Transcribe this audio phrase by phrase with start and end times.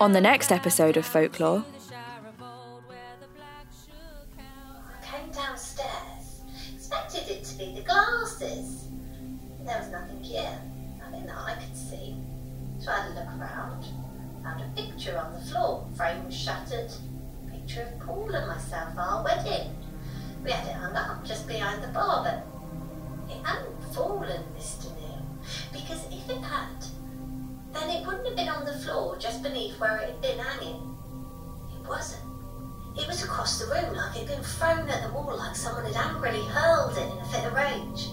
[0.00, 1.64] On the next episode of Folklore,
[5.02, 6.42] came downstairs,
[6.72, 8.86] expected it to be the glasses.
[9.64, 10.56] There was nothing here,
[11.00, 12.14] nothing that I could see.
[12.84, 13.86] Tried to look around,
[14.44, 16.92] found a picture on the floor, frame was shattered.
[17.50, 19.74] Picture of Paul and myself, our wedding.
[20.44, 23.67] We had it hung up just behind the bar, but it hadn't
[27.88, 30.96] then it wouldn't have been on the floor just beneath where it had been hanging.
[31.72, 32.22] It wasn't.
[32.96, 35.84] It was across the room like it had been thrown at the wall like someone
[35.84, 38.08] had angrily hurled it in a fit of rage.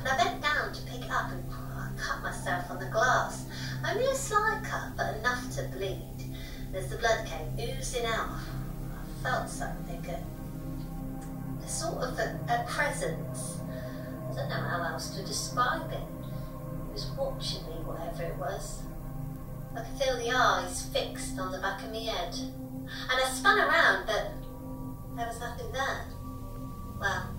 [0.00, 3.46] And I bent down to pick it up and I cut myself on the glass.
[3.86, 6.34] Only a slight cut, but enough to bleed.
[6.66, 12.40] And as the blood came oozing out, I felt something, a, a sort of a,
[12.48, 13.58] a presence.
[14.30, 16.00] I don't know how else to describe it.
[16.00, 18.82] It was watching me, whatever it was.
[19.76, 22.34] I could feel the eyes fixed on the back of my head.
[22.34, 24.32] And I spun around, but
[25.16, 26.06] there was nothing there.
[27.00, 27.34] Well,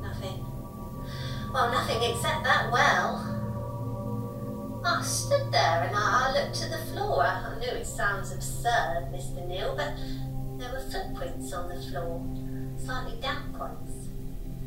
[0.00, 0.44] nothing.
[1.52, 3.32] Well, nothing except that well.
[4.84, 7.22] I stood there and I, looked at the floor.
[7.22, 9.46] I, I knew it sounds absurd, Mr.
[9.46, 9.94] Neal, but
[10.58, 12.24] there were footprints on the floor,
[12.78, 13.95] slightly damp ones.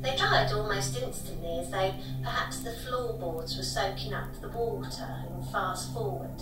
[0.02, 5.46] They dried almost instantly as though perhaps the floorboards were soaking up the water and
[5.50, 6.42] fast forward.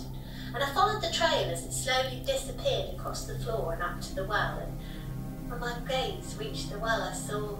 [0.54, 4.14] And I followed the trail as it slowly disappeared across the floor and up to
[4.14, 4.60] the well.
[4.60, 7.58] And when my gaze reached the well, I saw.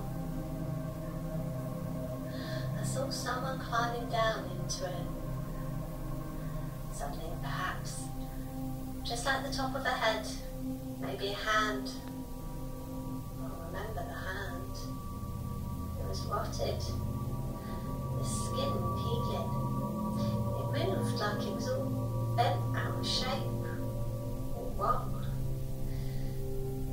[2.78, 5.06] I saw someone climbing down into it.
[6.92, 8.04] Something perhaps
[9.08, 10.26] just like the top of a head,
[11.00, 11.90] maybe a hand.
[13.42, 15.07] I'll remember the hand.
[16.08, 19.50] Was rotted, the skin peeling.
[20.56, 23.44] It moved like it was all bent out of shape,
[24.56, 25.26] or wrong.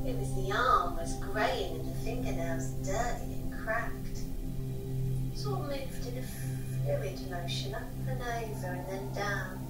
[0.05, 4.19] It was the arm was greying and the fingernails dirty and cracked.
[5.33, 6.21] It of moved in a
[6.83, 9.65] fluid motion up and over and then down,